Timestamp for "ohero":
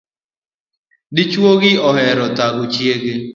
1.89-2.25